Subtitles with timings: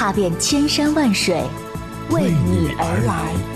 [0.00, 1.42] 踏遍千山万水，
[2.08, 3.49] 为你而来。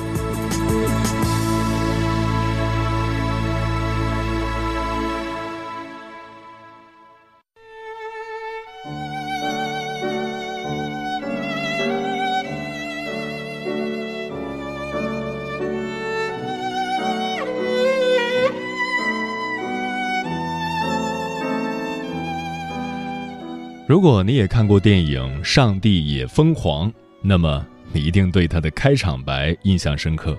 [23.87, 30.35] 如果你也看过电影《上帝也疯狂》，那么你一定对他的开场白印象深刻。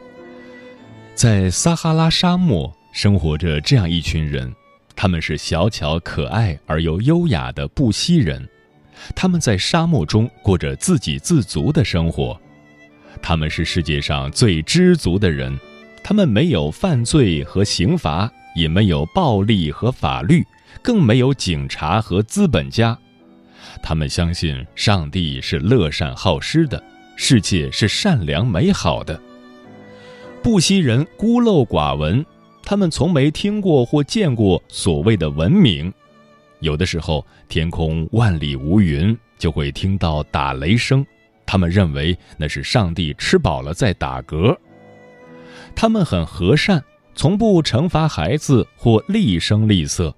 [1.14, 4.52] 在撒哈拉沙漠生活着这样一群人，
[4.96, 8.44] 他们是小巧可爱而又优雅的布希人，
[9.16, 12.36] 他们在沙漠中过着自给自足的生活，
[13.22, 15.56] 他们是世界上最知足的人，
[16.04, 20.44] 他们没有犯罪和刑罚，也没有暴力和法律，
[20.82, 22.98] 更没有警察和资本家。
[23.88, 26.84] 他们相信上帝是乐善好施的，
[27.16, 29.22] 世界是善良美好的。
[30.42, 32.26] 布希人孤陋寡闻，
[32.64, 35.94] 他们从没听过或见过所谓的文明。
[36.62, 41.06] 有的时候，天空万里无云，就会听到打雷声，
[41.46, 44.58] 他们认为那是上帝吃饱了在打嗝。
[45.76, 50.12] 他们很和善，从不惩罚孩子或厉声厉色。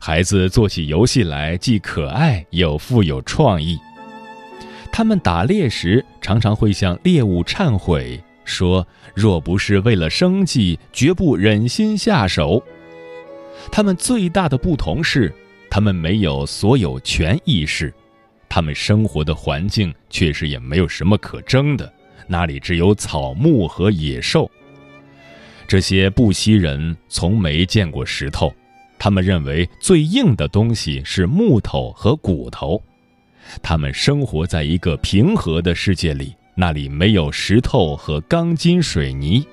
[0.00, 3.78] 孩子做起游戏来既可爱又富有创意。
[4.92, 12.62] 他们打猎时常常会向猎物忏悔，说若不是为了生计，绝不忍心下手。
[13.70, 15.32] 他们最大的不同是，
[15.68, 17.92] 他们没有所有权意识，
[18.48, 21.92] 他们生活的环境确实也没有什么可争的，
[22.26, 24.50] 那里只有草木和野兽。
[25.66, 28.54] 这些布希人从没见过石头。
[28.98, 32.82] 他们认为最硬的东西是木头和骨头，
[33.62, 39.46] 他们生活在一个平和的世界里，那里没有石头和钢筋水泥。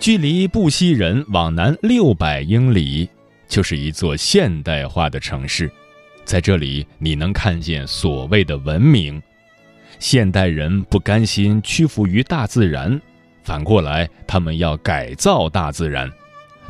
[0.00, 3.08] 距离布希人往南六百英里，
[3.48, 5.70] 就是一座现代化的城市，
[6.24, 9.22] 在这里你能看见所谓的文明。
[9.98, 13.00] 现代人不甘心屈服于大自然，
[13.44, 16.10] 反过来，他们要改造大自然。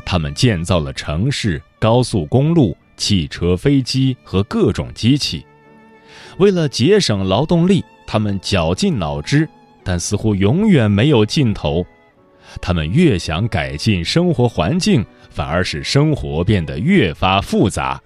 [0.05, 5.45] 他们建造了城市、高速公路、汽车、飞机和各种机器。
[6.37, 9.49] 为了节省劳动力，他们绞尽脑汁，
[9.83, 11.85] 但似乎永远没有尽头。
[12.61, 17.99] 他们越想改进生活环境，反而使生活变得越发复杂。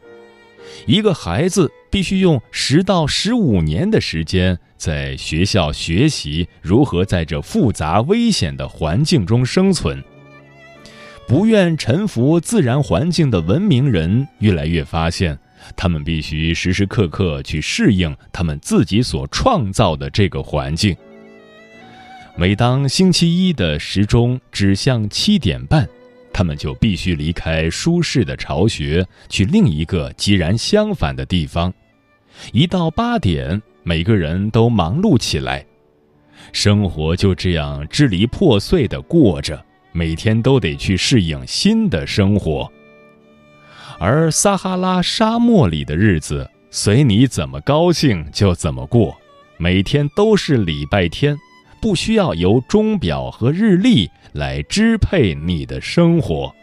[0.86, 10.02] 一个孩子必须用十到十五年的时间在学校学习如何在这复杂危险的环境中生存。
[11.30, 15.38] 不愿臣服自然环境的文明人，越来越发现，
[15.76, 20.98] 他们必须时时刻刻去适应他们自己所创造的这个环境。
[22.36, 25.88] 每当星期一的时钟指向七点半，
[26.34, 31.72] 他们就必须离开舒适的巢穴，去另一个截然相反的地方。
[32.52, 35.64] 一到八点，每个人都忙碌起来，
[36.52, 39.64] 生活就这样支离破碎地过着。
[39.92, 42.72] 每天都得去适应新的生活，
[44.00, 49.18] 而撒哈拉沙漠里的日子随你怎么高兴就怎么过，
[49.58, 51.36] 每天都是礼拜天，
[51.82, 56.54] 不需要由钟表和日历来支配你的生活。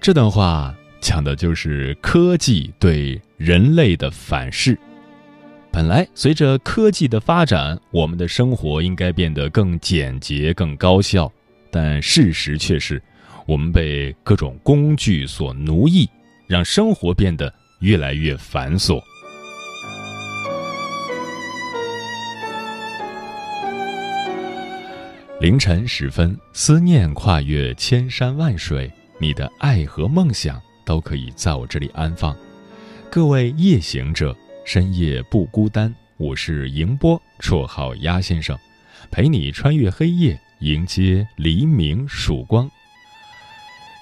[0.00, 4.78] 这段话讲的就是科技对人类的反噬。
[5.72, 11.30] 本来，随着科技的发展，我们的生活应该变得更简洁、更高效。
[11.70, 13.00] 但事实却是，
[13.46, 16.10] 我们被各种工具所奴役，
[16.48, 19.00] 让生活变得越来越繁琐。
[25.40, 28.90] 凌晨时分，思念跨越千山万水，
[29.20, 32.36] 你的爱和梦想都可以在我这里安放。
[33.08, 34.36] 各位夜行者。
[34.64, 38.56] 深夜不孤单，我是迎波，绰号鸭先生，
[39.10, 42.70] 陪你穿越黑夜，迎接黎明曙光。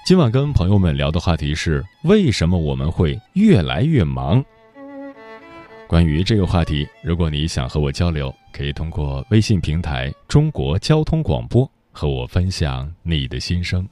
[0.05, 4.43] 今晚跟朋友们聊的话题是：为什么我们会越来越忙？
[5.87, 13.87] 关于这个话题，如果你想和我交流，可以通过微信平台“中国交通广播”和我分享你的心声。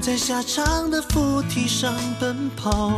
[0.00, 2.92] 在下长的扶梯上奔跑，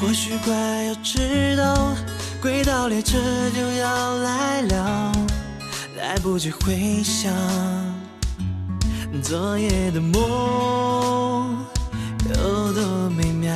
[0.00, 0.52] 或许快
[0.84, 1.94] 要知道
[2.40, 3.18] 轨道列车
[3.54, 5.12] 就要来了，
[5.96, 7.32] 来不及回想
[9.22, 11.64] 昨夜的梦
[12.28, 13.52] 有多美妙。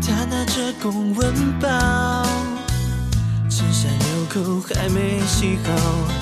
[0.00, 1.68] 他拿着公文包，
[3.48, 6.21] 衬衫纽扣还没系好。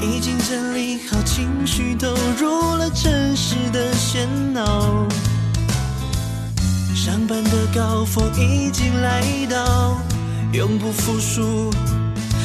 [0.00, 5.06] 已经整理好情绪，投入了城市的喧闹。
[6.94, 10.00] 上班的高峰已经来到，
[10.52, 11.70] 永不服输，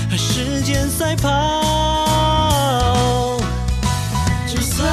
[0.10, 1.30] 和时间赛跑。
[4.48, 4.88] 就算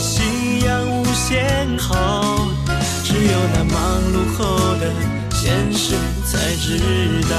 [0.00, 2.48] 夕阳无限好，
[3.04, 4.90] 只有那忙碌后的
[5.30, 5.94] 现实
[6.24, 6.80] 才知
[7.28, 7.34] 道。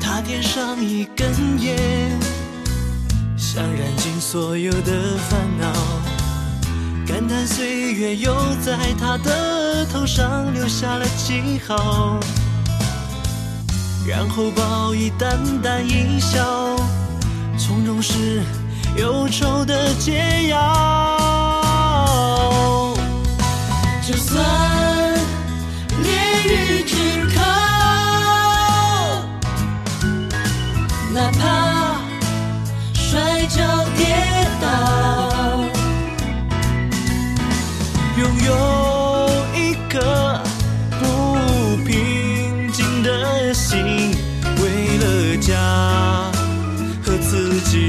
[0.00, 1.28] 他点上一根
[1.60, 2.19] 烟。
[3.60, 5.70] 想燃尽所有的烦恼。
[7.06, 8.34] 感叹岁月又
[8.64, 12.18] 在他的头上留下了记号，
[14.08, 16.74] 然后报以淡淡一笑，
[17.58, 18.40] 从容是
[18.96, 20.56] 忧愁的解药。
[24.02, 24.42] 就算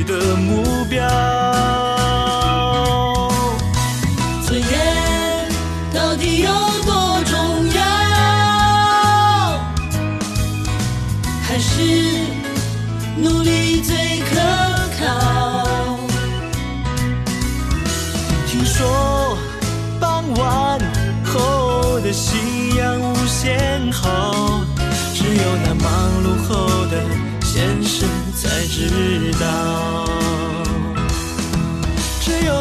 [0.04, 0.71] 的目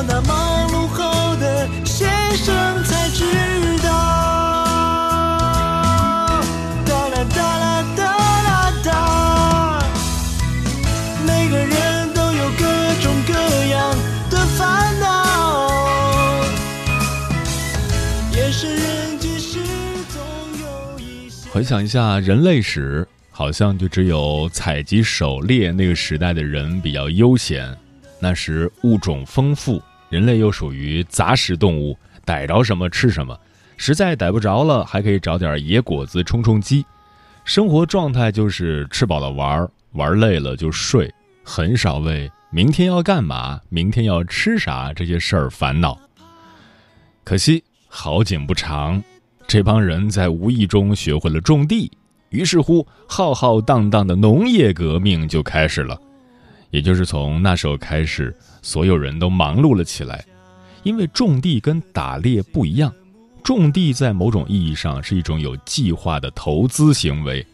[0.07, 3.23] 那忙碌后的先生才知
[3.83, 3.91] 道。
[6.87, 8.03] 哒啦哒啦哒
[8.43, 9.83] 啦哒，
[11.27, 12.65] 每个人都有各
[13.03, 13.35] 种各
[13.67, 13.95] 样
[14.31, 16.41] 的烦恼。
[18.33, 19.59] 夜深人静时，
[20.09, 20.23] 总
[20.63, 27.77] 有一回想一下人类史，好像就只有采集狩猎那个时代的人比较悠闲。
[28.23, 33.39] 那时物种丰富，人类又属于杂食动物，逮着什么吃什么。
[33.79, 36.85] 实在逮不着了，还可以找点野果子充充饥。
[37.45, 41.11] 生活状态就是吃饱了玩，玩累了就睡，
[41.43, 45.99] 很少为明天要干嘛、明天要吃啥这些事儿烦恼。
[47.25, 49.03] 可惜好景不长。
[49.47, 51.91] 这帮人在无意中学会了种地，
[52.29, 55.99] 于是乎浩浩荡荡的农业革命就开始了。
[56.71, 60.25] 也就是从那时候开始，所有人都忙碌了起来。
[60.83, 62.91] 因为种地跟打猎不一样，
[63.43, 67.47] 种地在某种意义上是一种有计划的投资行为，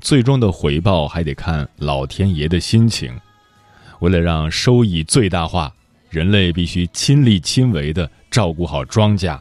[0.00, 3.14] 最终的回报还得看老天爷的心情。
[4.00, 5.72] 为了让收益最大化，
[6.08, 9.38] 人类必须亲力亲为地照顾好庄稼，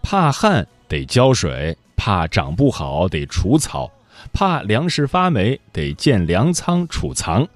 [0.00, 3.90] 怕旱得浇水，怕长不好得除草，
[4.32, 7.48] 怕粮食发霉得建粮仓储藏。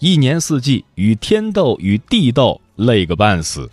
[0.00, 3.68] 一年四季与天斗与地斗，累个半死。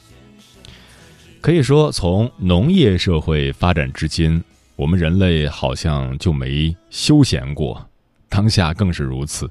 [1.40, 4.44] 可以说，从农业社会发展至今，
[4.76, 7.88] 我们人类好像就没休闲过，
[8.28, 9.48] 当下更是如此。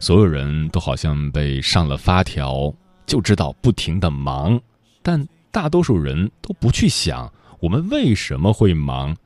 [0.00, 2.74] 所有人都好像被上了发条，
[3.06, 4.60] 就知道不停的忙，
[5.02, 9.16] 但大多数人都不去想我们为什么会忙，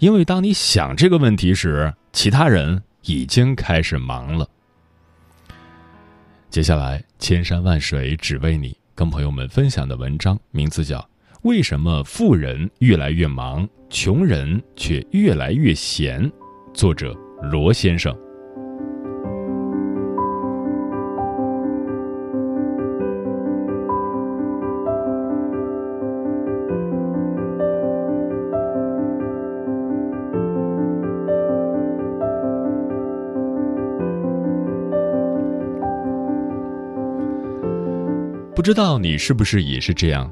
[0.00, 4.48] 因为当你想这个问题时，其他人已经开始忙了。
[6.50, 11.06] 接下来，千山万水只为你，跟朋友们分享的文章名字叫。
[11.42, 16.30] 为什么富人越来越忙，穷人却越来越闲？
[16.72, 18.16] 作者罗先生。
[38.58, 40.28] 不知道你是不是也是这样？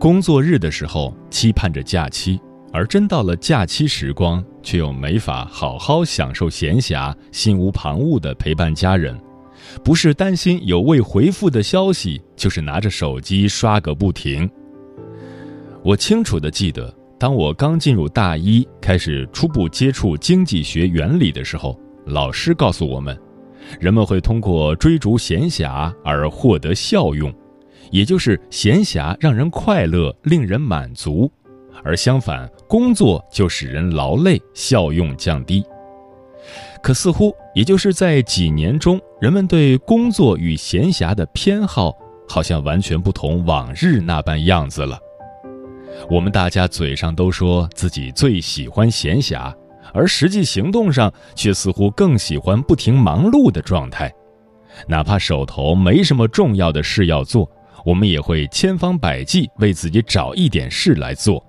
[0.00, 2.36] 工作日的时候期盼着假期，
[2.72, 9.16] 而真到了假期时光，却又没法好好享受闲暇，心无旁骛地陪伴家人。
[9.84, 14.50] 不是担心有未回复的消息，就是拿着手机刷个不停。
[15.84, 23.16] 我清楚地记得，当我刚进入大一，开始初步接触经济学原理的时候，老师告诉我们，
[23.78, 27.32] 人们会通过追逐闲暇而获得效用。
[27.90, 31.30] 也就是闲暇让人快乐，令人满足，
[31.82, 35.64] 而相反，工作就使人劳累，效用降低。
[36.82, 41.92] 可似乎，也就是在几年中，人们对工作与闲暇的偏好，
[42.28, 44.98] 好像完全不同往日那般样子了。
[46.08, 49.52] 我们大家嘴上都说自己最喜欢闲暇，
[49.92, 54.12] 而实际行动上却似乎更喜欢不停忙碌的状态，
[54.86, 57.50] 哪怕手头没什么重要的事要做。
[57.84, 61.44] 我们也会千方百计为自己找一点事来做。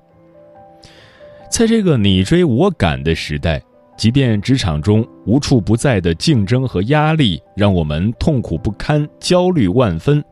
[1.51, 3.61] 在这个你追我赶的时代，
[3.97, 10.23] 即便职场中无处不在的竞争和压力让我们痛苦不堪、焦虑万分，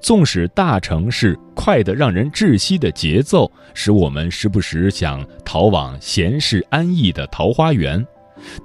[0.00, 8.04] 纵使大城市快得让人窒息的节奏使我们时不时想逃往闲适安逸的桃花源，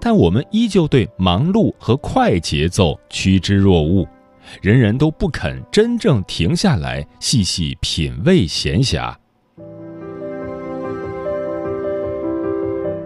[0.01, 4.05] 但我们依旧对忙碌和快节奏趋之若鹜。
[4.61, 9.15] 人人都不肯真正停下来细细品味闲暇。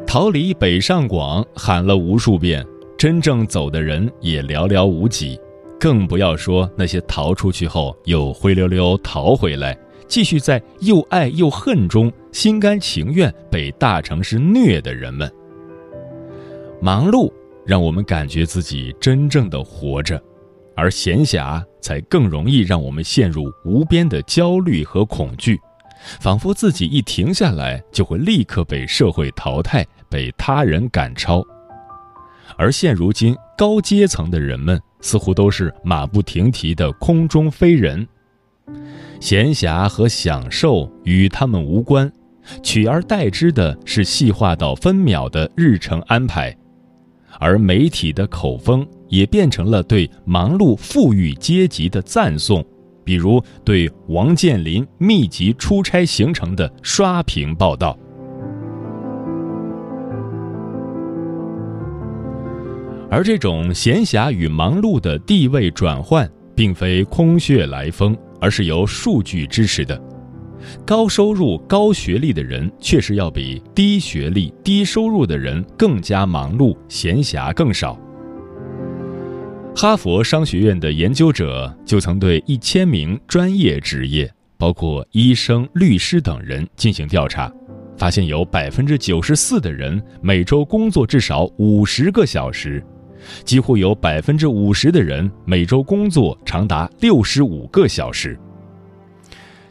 [0.08, 2.66] 逃离北上广喊了无数遍，
[2.98, 5.38] 真正走的人也寥寥无几，
[5.78, 15.30] 更不要说那些逃出去后又灰溜溜逃回来，继续在又爱又恨中心甘情愿被大城市虐的人们。
[16.82, 17.30] 忙碌
[17.66, 20.22] 让我们感觉自己真正的活着。
[20.76, 25.60] 而闲暇才更容易让我们陷入无边的焦虑和恐惧，
[26.20, 31.44] 仿佛自己一停下来就会立刻被社会淘汰，被他人赶超。
[32.58, 38.08] 而现如今高阶层的人们似乎都是马不停蹄的空中飞人，
[39.20, 42.12] 闲暇和享受与他们无关，
[42.62, 46.56] 取而代之的是细化到分秒的日程安排，
[47.40, 48.86] 而媒体的口风。
[49.08, 52.66] 也变成了对忙碌富裕阶级的赞颂，
[53.04, 57.98] 比如对王健林密集出差行程的刷屏报道。
[63.12, 70.02] 而这种闲暇与忙碌的地位转换，并非空穴来风，而是由数据支持的。
[70.86, 78.00] 高收入、高学历的人确实要比低学历、低收入的人更加忙碌，闲暇更少。
[79.76, 87.52] 哈佛商学院的研究者就曾对一千名专业职业，包括医生、律师等人进行调查，
[87.98, 92.82] 发现有百分之九十四的人每周工作至少五十个小时，
[93.44, 98.40] 几乎有百分之五十的人每周工作长达六十五个小时。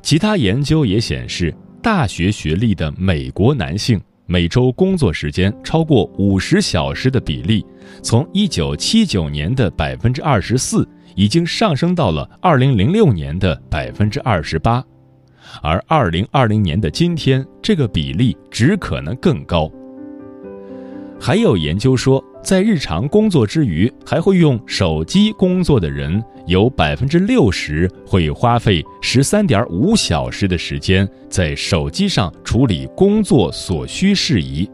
[0.04, 3.98] 其他研究也显示，大学学历的美国男性。
[4.26, 7.64] 每周工作时间超过五十小时的比例，
[8.02, 14.84] 从一九七九年的百分之二十四，已经上升到了二零零六年的百分之二十八，
[15.62, 19.70] 而二零二零年的今天，这个比例只可能更高。
[21.18, 34.70] 还有研究说，在日常工作之余还会用手机工作的人，有百分之六十会花费十三点五小时的时间在手机上处理工作所需事宜。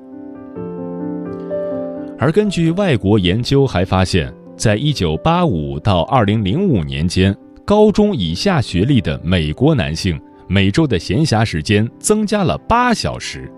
[2.19, 7.35] 而根据外国研究还发现，在一九八五到二零零五年间，
[7.65, 13.49] 高中以下学历的美国男性每周的闲暇时间增加了八小时。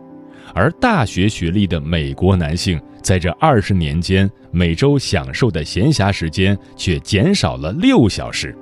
[0.55, 8.55] 而大学学历的美国男性，在这二十年间，每周享受的闲暇时间却减少了六小时。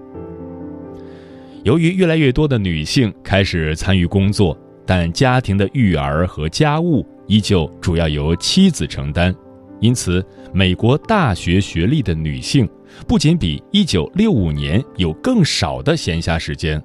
[1.63, 4.57] 由于越来越多的女性开始参与工作，
[4.87, 9.35] 但家庭的育儿和家务依旧主要由妻子承担，
[9.79, 12.69] 因此，美国大学学历的女性
[13.07, 16.83] 不仅比1965年有更少的闲暇时间。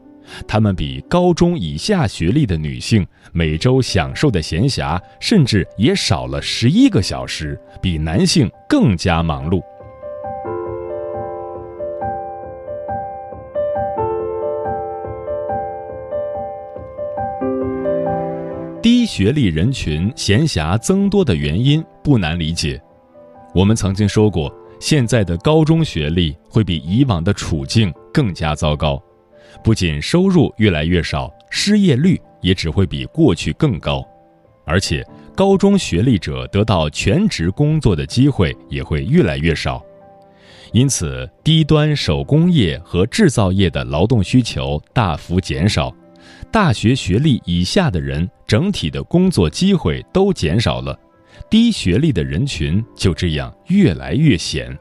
[0.48, 9.62] 他们比高中以下学历的女性每周享受的闲暇，甚至也少了十一个小时，比男性更加忙碌。
[18.82, 22.80] 低学历人群闲暇增多的原因不难理解。
[23.54, 29.02] 我们曾经说过，现在的高中学历会比以往的处境更加糟糕。
[29.64, 34.06] 不仅收入越来越少，失业率也只会比过去更高，
[34.66, 39.84] 而且高中学历者得到全职工作的机会也会越来越少，
[40.72, 45.94] 因此低端手工业和制造业的劳动需求大幅减少，
[46.52, 50.98] 大学学历以下的人整体的工作机会都减少了，
[51.50, 54.78] 低学历的人群就这样越来越闲。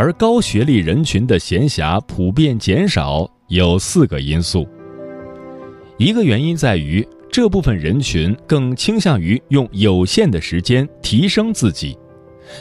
[0.00, 4.64] 而高学历人群的闲暇普遍减少，有四个因素。
[5.96, 11.98] 一个原因在于，这部分人群更倾向于用有限的时间提升自己，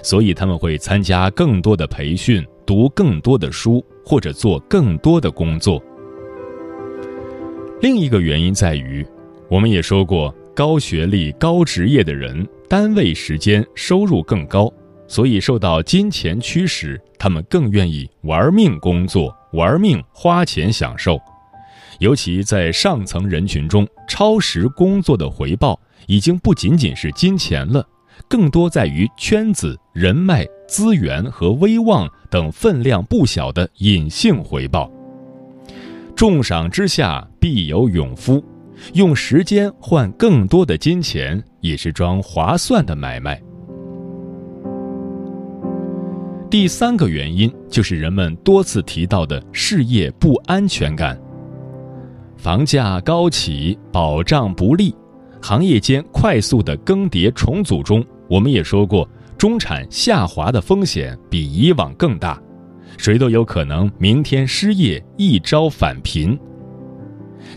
[0.01, 5.79] 所以他们会参加更多的培训、读更多的书或者做更多的工作。
[7.81, 9.05] 另一个原因在于，
[9.47, 14.73] 我们也说过，高学历、高职业的人，单位时间收入更高。
[15.09, 21.19] 所以，受到金钱驱使，他们更愿意玩命工作、玩命花钱享受。
[21.99, 27.83] 尤其在上层人群中，超时工作的回报已经不仅仅是金钱了，
[28.27, 34.91] 更多在于圈子、人脉、资源和威望等分量不小的隐性回报。
[36.15, 38.43] 重赏之下必有勇夫，
[38.93, 43.41] 用时间换更多的金钱，也是桩划算的买卖。
[46.49, 51.19] 第三个原因就是人们多次提到的事业不安全感。
[52.37, 54.95] 房价高企，保障不利，
[55.41, 59.07] 行业间快速的更迭重组中，我们也说过，
[59.37, 62.41] 中产下滑的风险比以往更大，
[62.97, 66.39] 谁都有可能明天失业，一朝返贫。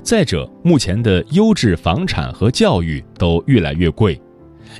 [0.02, 4.20] 再者，目前的优质房产和教育都越来越贵，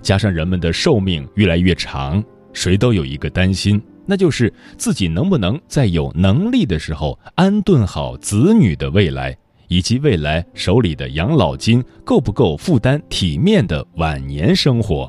[0.02, 3.80] 加上人们的寿命越来越长，谁都有一个担心。
[4.10, 15.08] 那就是自己能不能在有能力的时候安顿好子女的未来，以及未来手里的养老金够不够负担体面的晚年生活。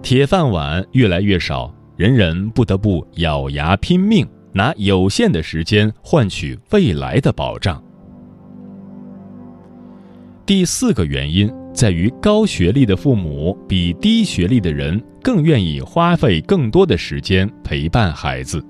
[0.00, 7.82] 铁饭碗越来越少，人人不得不咬牙拼命，拿有限的时间换取未来的保障。
[10.46, 18.62] 第四个原因在于，高学历的父母比低学历的人更愿意花费更多的时间陪伴孩子。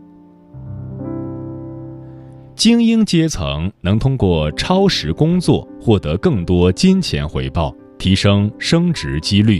[2.54, 9.58] 精英阶层能通过超时工作获得更多金钱回报，提升升职几率；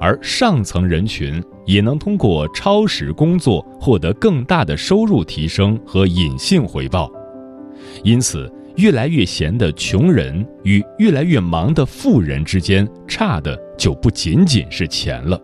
[0.00, 7.12] 而上层人群也能通过超时工作获得更大的收入提升和隐性回报。
[8.02, 8.50] 因此。
[8.76, 15.40] 越来越闲的穷人与越来越忙的富人之间，差的就不仅仅是钱了。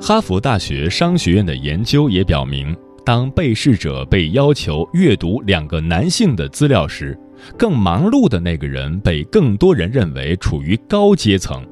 [0.00, 7.18] 哈佛大学商学院的研究也表明，当被试者被要求阅读两个男性的资料时，
[7.58, 11.64] 更忙碌的那个人被更多人认为处于高阶层。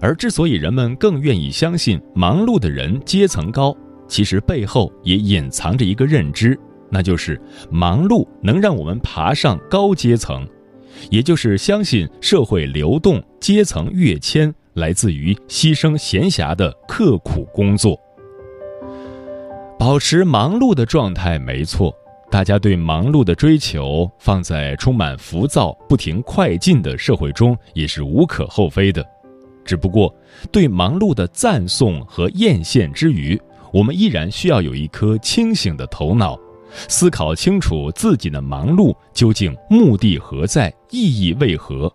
[0.00, 3.76] 而之所以人们更愿意相信忙碌的人阶层高，
[4.08, 6.58] 其实背后也隐藏着一个认知，
[6.90, 10.46] 那就是忙碌能让我们爬上高阶层，
[11.10, 17.98] 也就是相信社会流动、阶层跃迁来自于牺牲闲暇的刻苦工作。
[19.78, 21.94] 保持忙碌的状态没错，
[22.30, 29.04] 大家对忙碌的追求放在充满浮躁、不停快进的社会中也是无可厚非的。
[29.64, 30.14] 只不过，
[30.52, 33.40] 对忙碌的赞颂和艳羡之余，
[33.72, 36.38] 我们依然需要有一颗清醒的头脑。
[36.88, 41.92] 思考清楚自己的忙碌究竟目的何在，意义为何，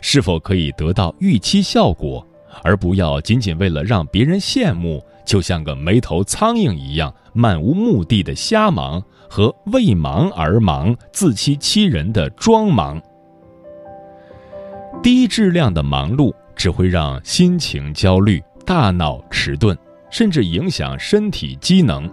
[0.00, 2.26] 是否可以得到预期效果，
[2.62, 13.00] 而不要仅仅为了让别人羡慕，就像个没头苍蝇一样漫无目的的瞎忙和为忙而忙、自欺欺人的装忙。
[15.02, 19.76] 低质量的忙碌只会让心情焦虑、大脑迟钝，
[20.10, 22.10] 甚至影响身体机能。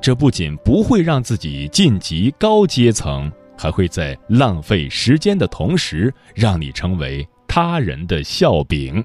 [0.00, 9.04] 这不仅不会让自己晋级高阶层，还会在浪费时间的同时，让你成为他人的笑柄。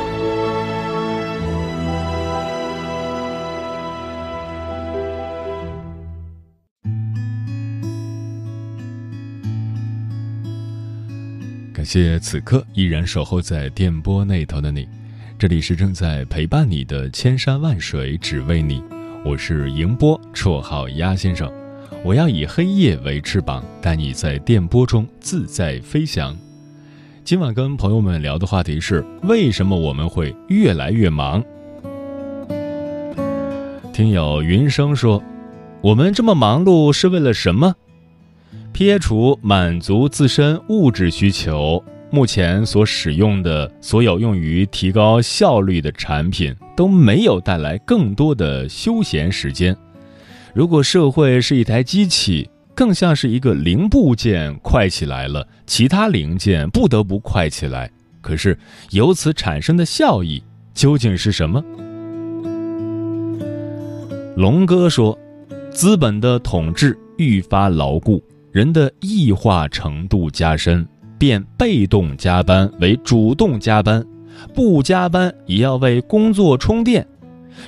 [11.93, 14.87] 谢此刻依然守候在电波那头的你。
[15.37, 18.81] 这里是正在陪伴你的千山万水，只为你。
[19.25, 21.51] 我是迎波，绰号鸭先生。
[22.01, 26.33] 我要以黑夜为翅膀，带你在电波中自在飞翔。
[27.25, 31.43] 今晚跟朋友们聊的话题是：为什么我们会越来越忙？
[33.91, 35.21] 听友云生说
[35.83, 37.75] ：“我们这么忙碌是为了什么？
[38.73, 49.73] 撇除满足自身物质需求。”目前所使用的所有用于提高效率的产品都没有带来更多的休闲时间。
[50.53, 57.89] 如果社会是一台机器，更像是一个零部件快起来了，其他零件不得不快起来。
[58.19, 61.63] 可是由此产生的效益究竟是什么？
[64.35, 65.17] 龙哥说
[65.71, 70.87] ：“资本的统治愈发牢固，人的异化程度加深。”
[71.21, 74.03] 变被动加班为主动加班，
[74.55, 77.05] 不加班也要为工作充电，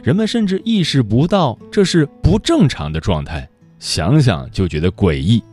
[0.02, 5.44] 人们甚至意识不到这是不正常的状态，想想就觉得诡异。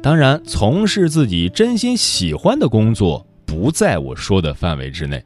[0.00, 5.20] 当然，从事自己真心喜欢的工作不在我说的范围之内。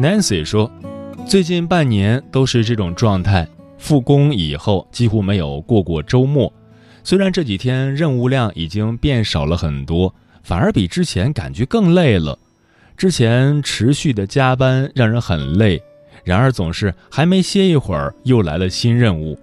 [0.00, 0.72] Nancy 说，
[1.26, 3.46] 最近半年都是这种状态，
[3.80, 6.52] 复工以后几乎没有过过周末。
[7.02, 12.38] 虽然这几天任务量已经变少了很多，反而比之前感觉更累了。
[12.96, 15.82] 之前持续的加班让人很累，
[16.22, 19.36] 然而总是还没歇一会儿，又来了新任务。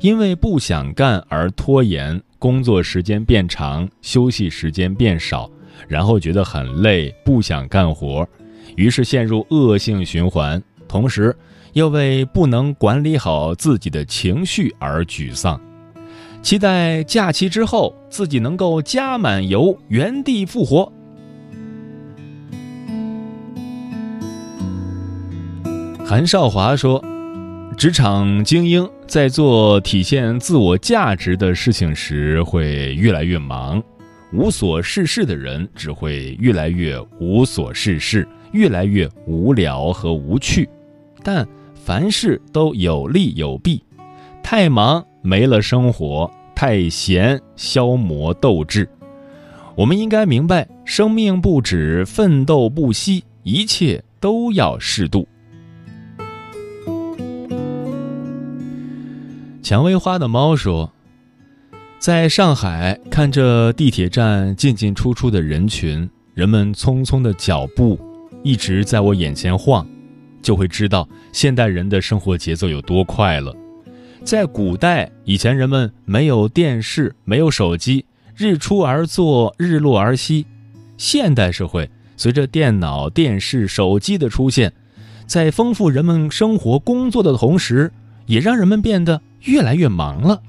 [0.00, 5.48] 因为不想干而拖延，工作时间变长，休息时间变少，
[5.86, 8.28] 然后觉得很累，不想干活，
[8.74, 10.60] 于是陷入恶性循环。
[10.88, 11.34] 同时，
[11.76, 15.60] 又为不能管理好自己的情绪而沮丧。
[16.40, 20.90] 期待假期之后自己能够加满油，原地复活。
[26.02, 27.04] 韩少华说
[27.76, 33.82] ：“职场精英在做体现自我价值的事情时会越来越忙，
[34.32, 40.66] 无所事事的人只会越来越无所事事，越来越无聊和无趣。
[41.22, 41.46] 但
[41.84, 43.82] 凡事都有利有弊，
[44.42, 48.88] 太忙。”没了生活，太闲消磨斗志。
[49.74, 55.26] 我们应该明白，生命不止，奋斗不息，一切都要适度。
[59.64, 60.92] 蔷薇花的猫说
[61.98, 67.98] ：“在上海看着地铁站进进出出的人群，人们匆匆的脚步
[68.44, 69.84] 一直在我眼前晃，
[70.46, 73.52] 就会知道现代人的生活节奏有多快了。”
[74.22, 78.04] 在古代，以前人们没有电视，没有手机，
[78.36, 80.46] 日出而作，日落而息。
[80.96, 84.72] 现代社会随着电脑、电视、手机的出现，
[85.26, 87.92] 在丰富人们生活工作的同时，
[88.26, 90.40] 也让人们变得越来越忙了。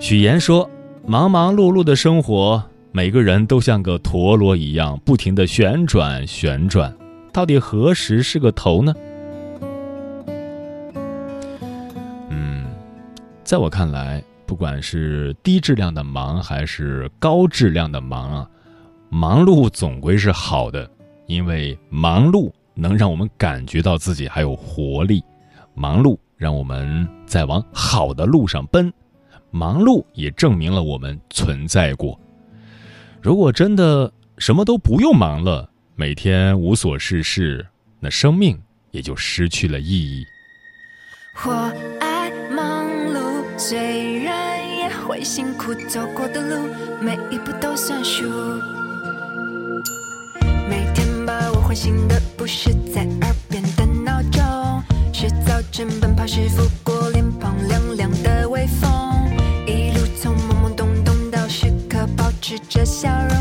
[0.00, 0.68] 许岩说
[1.06, 6.94] ：“忙忙碌碌的生活，每个人都像个陀螺一样，不停的旋转旋转，
[7.32, 8.94] 到底何时是个头呢？”
[12.28, 12.66] 嗯，
[13.42, 18.48] 在我看来，不管是低质量的忙，还是高质量的忙啊，
[19.08, 20.88] 忙碌总归是好的，
[21.26, 22.52] 因为忙碌。
[22.74, 25.22] 能让我们感觉到自己还有活力，
[25.74, 28.90] 忙碌让我们在往好的路上奔，
[29.50, 32.18] 忙碌也证明了我们存在过。
[33.22, 37.64] 如果真的什么都不用忙了，每天无所事事，
[38.00, 40.26] 那生命也就失去了意义。
[41.46, 41.52] 我
[42.00, 46.68] 爱忙碌，虽然也会辛苦，走过的路
[47.00, 48.24] 每一步都算数。
[50.68, 54.42] 每天把我唤醒的不是在耳边的闹钟，
[55.12, 56.68] 是早晨奔跑时拂
[63.02, 63.31] 笑容，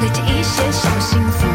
[0.00, 1.46] 累积一些小幸福，